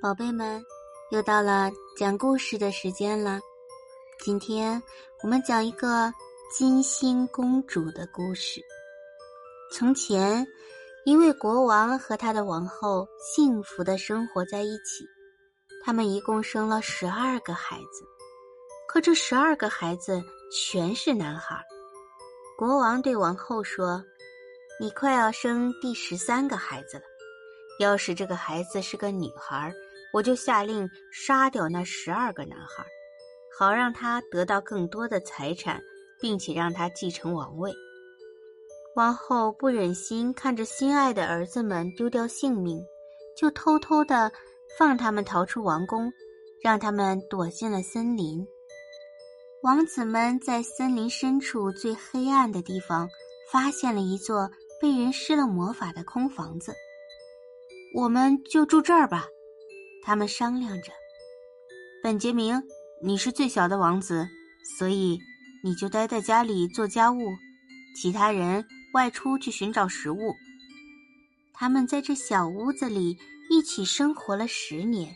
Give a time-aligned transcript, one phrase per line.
[0.00, 0.64] 宝贝们，
[1.10, 3.40] 又到了讲故事的时间了。
[4.20, 4.80] 今天
[5.24, 6.14] 我们讲一个
[6.56, 8.62] 金星公主的故事。
[9.72, 10.46] 从前，
[11.04, 15.04] 一位国王和他的王后幸福的生活在一起。
[15.84, 18.04] 他们一共生了十二个孩子，
[18.86, 20.22] 可这十二个孩子
[20.52, 21.60] 全是男孩。
[22.56, 24.04] 国王对王后说
[24.78, 27.04] ：“你快要生第十三个孩子了，
[27.80, 29.74] 要是这个孩子是个女孩。”
[30.12, 32.84] 我就下令杀掉那十二个男孩，
[33.58, 35.80] 好让他得到更多的财产，
[36.20, 37.72] 并且让他继承王位。
[38.96, 42.84] 王后不忍心看着心爱的儿子们丢掉性命，
[43.36, 44.32] 就偷偷的
[44.78, 46.12] 放他们逃出王宫，
[46.62, 48.44] 让他们躲进了森林。
[49.62, 53.08] 王子们在森林深处最黑暗的地方，
[53.52, 56.74] 发现了一座被人施了魔法的空房子。
[57.94, 59.26] 我们就住这儿吧。
[60.08, 60.90] 他们商量着
[62.02, 62.62] ：“本杰明，
[63.02, 64.26] 你是最小的王子，
[64.78, 65.20] 所以
[65.62, 67.18] 你就待在家里做家务，
[67.94, 70.34] 其他人外出去寻找食物。”
[71.52, 73.18] 他们在这小屋子里
[73.50, 75.14] 一起生活了十年，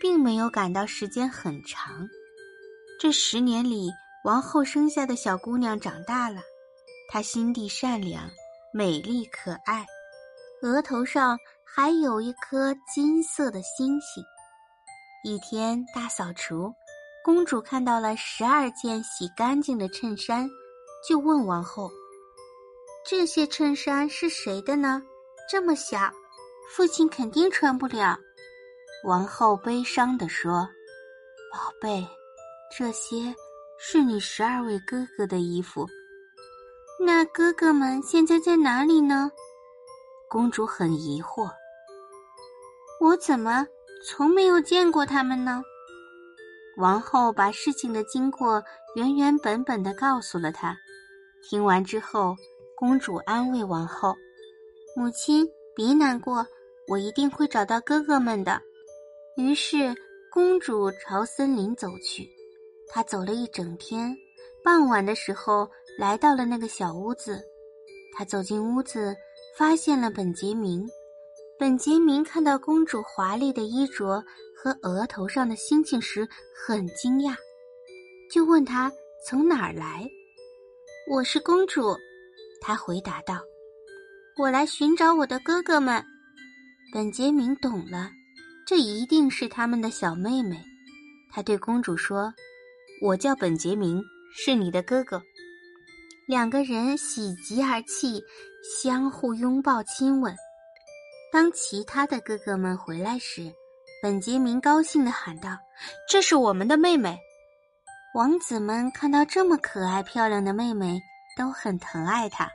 [0.00, 2.08] 并没有感到时间很长。
[2.98, 3.92] 这十年里，
[4.24, 6.42] 王后生下的小姑娘长大了，
[7.08, 8.28] 她心地善良、
[8.72, 9.86] 美丽可爱，
[10.62, 11.38] 额头上。
[11.76, 14.24] 还有一颗金色的星星。
[15.22, 16.72] 一天大扫除，
[17.22, 20.48] 公主看到了十二件洗干净的衬衫，
[21.06, 21.90] 就问王后
[23.04, 25.02] ：“这些衬衫是谁的呢？
[25.50, 26.10] 这么小，
[26.74, 28.18] 父亲肯定穿不了。”
[29.04, 30.66] 王后悲伤地说
[31.52, 32.08] ：“宝贝，
[32.74, 33.34] 这些
[33.78, 35.86] 是你十二位哥哥的衣服。
[36.98, 39.30] 那哥哥们现在在哪里呢？”
[40.26, 41.50] 公主很疑惑。
[43.00, 43.66] 我怎么
[44.04, 45.62] 从没有见过他们呢？
[46.78, 48.62] 王后把事情的经过
[48.94, 50.76] 原原本本的告诉了他。
[51.48, 52.34] 听完之后，
[52.74, 54.14] 公主安慰王后
[54.96, 56.46] ：“母亲，别难过，
[56.88, 58.60] 我一定会找到哥哥们的。”
[59.36, 59.94] 于是，
[60.32, 62.26] 公主朝森林走去。
[62.88, 64.16] 她走了一整天，
[64.64, 65.68] 傍晚的时候
[65.98, 67.40] 来到了那个小屋子。
[68.16, 69.14] 她走进屋子，
[69.56, 70.86] 发现了本杰明。
[71.58, 74.22] 本杰明看到公主华丽的衣着
[74.54, 77.34] 和额头上的星星时，很惊讶，
[78.30, 78.92] 就问她
[79.26, 80.06] 从哪儿来。
[81.10, 81.96] 我是公主，
[82.60, 83.40] 她回答道
[84.36, 86.04] ：“我来寻找我的哥哥们。”
[86.92, 88.10] 本杰明懂了，
[88.66, 90.62] 这一定是他们的小妹妹。
[91.32, 92.32] 他对公主说
[93.00, 94.02] ：“我叫本杰明，
[94.36, 95.22] 是你的哥哥。”
[96.28, 98.22] 两个人喜极而泣，
[98.82, 100.36] 相互拥抱亲吻。
[101.32, 103.52] 当其他的哥哥们回来时，
[104.02, 105.50] 本杰明高兴地喊道
[106.08, 107.18] ：“这是我们的妹妹！”
[108.14, 110.98] 王子们看到这么可爱漂亮的妹妹，
[111.36, 112.48] 都很疼爱她。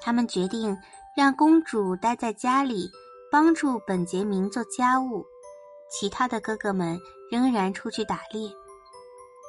[0.00, 0.76] 他们决定
[1.16, 2.90] 让公主待在家里，
[3.30, 5.24] 帮助本杰明做家务，
[5.90, 6.98] 其他的哥哥们
[7.30, 8.48] 仍然出去打猎。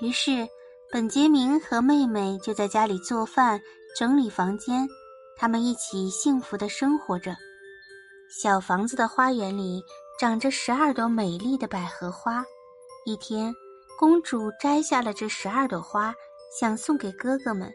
[0.00, 0.46] 于是，
[0.92, 3.60] 本杰明和妹妹就在家里做饭、
[3.96, 4.86] 整理房间，
[5.36, 7.34] 他们一起幸福的生活着。
[8.28, 9.82] 小房子的花园里
[10.20, 12.44] 长着十二朵美丽的百合花。
[13.06, 13.54] 一天，
[13.98, 16.14] 公主摘下了这十二朵花，
[16.60, 17.72] 想送给哥哥们。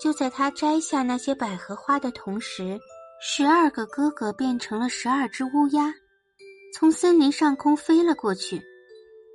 [0.00, 2.78] 就在她摘下那些百合花的同时，
[3.20, 5.94] 十二个哥哥变成了十二只乌鸦，
[6.74, 8.60] 从森林上空飞了过去。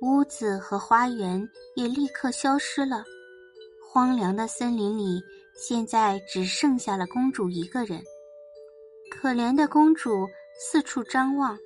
[0.02, 3.02] 屋子和花园也立刻消失了。
[3.90, 5.22] 荒凉的森林里，
[5.56, 8.02] 现在只剩下了公主一个人。
[9.24, 10.28] 可怜的公主
[10.60, 11.58] 四处张望，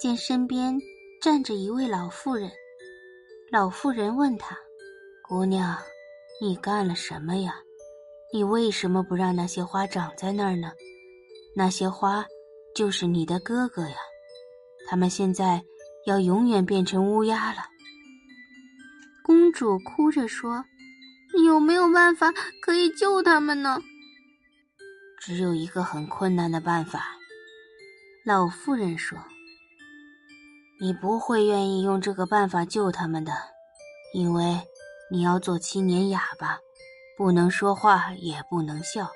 [0.00, 0.76] 见身边
[1.22, 2.50] 站着一位老妇人。
[3.52, 4.58] 老妇人问她
[5.22, 5.78] ：“姑娘，
[6.40, 7.54] 你干了什么呀？
[8.32, 10.72] 你为什么不让那些花长在那儿呢？
[11.54, 12.26] 那些花
[12.74, 13.96] 就是你的哥哥呀，
[14.88, 15.62] 他们现在
[16.04, 17.62] 要永远变成乌鸦了。”
[19.22, 20.64] 公主哭着说
[21.46, 23.80] ：“有没有办法可以救他们呢？”
[25.28, 27.04] 只有一个很困难的办法，
[28.24, 29.18] 老妇人说
[30.80, 33.34] ：“你不会愿意用这个办法救他们的，
[34.14, 34.58] 因为
[35.10, 36.58] 你要做七年哑巴，
[37.18, 39.10] 不能说话，也不能笑。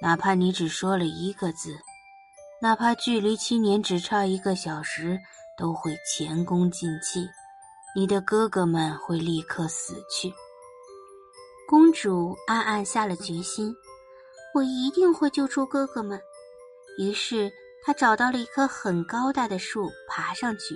[0.00, 1.76] 哪怕你只说了一个字，
[2.62, 5.20] 哪怕距离七年只差一个小时，
[5.58, 7.28] 都会前功尽弃。
[7.94, 10.32] 你的哥哥们会立刻死去。”
[11.68, 13.76] 公主暗暗下了决心。
[14.56, 16.18] 我一定会救出哥哥们。
[16.96, 17.52] 于是，
[17.84, 20.74] 他找到了一棵很高大的树，爬上去，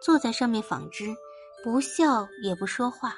[0.00, 1.12] 坐在上面纺织，
[1.64, 3.16] 不笑也不说话。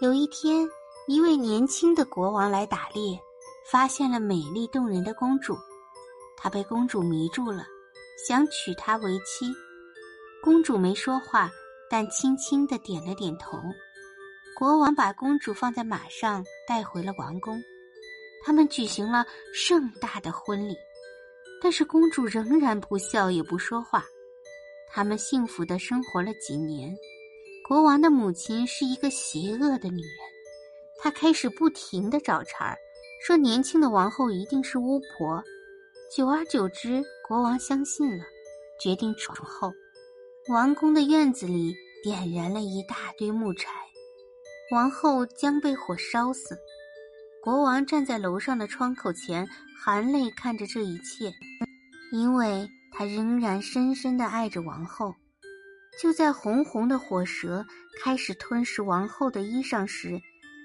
[0.00, 0.68] 有一天，
[1.06, 3.16] 一位年轻的国王来打猎，
[3.70, 5.56] 发现了美丽动人的公主，
[6.36, 7.64] 他被公主迷住了，
[8.26, 9.54] 想娶她为妻。
[10.42, 11.48] 公主没说话，
[11.88, 13.62] 但轻轻的点了点头。
[14.58, 17.62] 国王把公主放在马上，带回了王宫。
[18.44, 20.76] 他们举行了盛大的婚礼，
[21.62, 24.04] 但是公主仍然不笑也不说话。
[24.92, 26.94] 他们幸福的生活了几年。
[27.66, 30.18] 国王的母亲是一个邪恶的女人，
[30.98, 32.76] 她开始不停的找茬儿，
[33.24, 35.42] 说年轻的王后一定是巫婆。
[36.14, 38.24] 久而久之，国王相信了，
[38.78, 39.72] 决定闯后。
[40.48, 43.70] 王宫的院子里点燃了一大堆木柴，
[44.70, 46.54] 王后将被火烧死。
[47.44, 49.46] 国王站在楼上的窗口前，
[49.78, 51.30] 含泪看着这一切，
[52.10, 55.14] 因为他仍然深深的爱着王后。
[56.00, 57.62] 就在红红的火舌
[58.02, 60.18] 开始吞噬王后的衣裳时，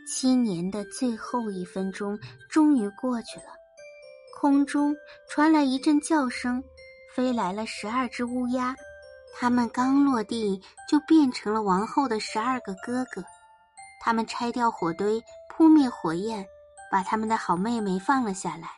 [0.08, 2.18] 七年的最后一分钟
[2.50, 3.48] 终于过去了。
[4.40, 4.96] 空中
[5.30, 6.64] 传来一阵叫声，
[7.14, 8.74] 飞来了十二只乌鸦。
[9.38, 13.22] 它们刚落地，就变成了王后的十二个哥哥。
[14.00, 16.48] 他们拆掉火堆，扑灭火焰，
[16.92, 18.76] 把他们的好妹妹放了下来，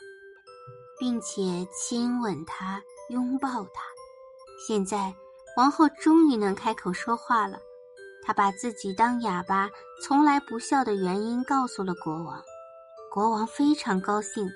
[1.00, 3.82] 并且亲吻她，拥抱她。
[4.68, 5.14] 现在，
[5.58, 7.60] 王后终于能开口说话了。
[8.24, 9.70] 她把自己当哑巴、
[10.04, 12.42] 从来不笑的原因告诉了国王。
[13.12, 14.48] 国王非常高兴。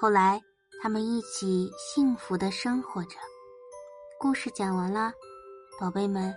[0.00, 0.42] 后来，
[0.80, 3.16] 他们一起幸福的生活着。
[4.18, 5.12] 故事讲完了。
[5.78, 6.34] 宝贝们，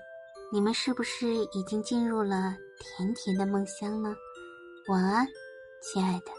[0.51, 4.13] 你们是不是已经进入了甜甜的梦乡呢？
[4.89, 5.25] 晚安，
[5.81, 6.38] 亲爱的。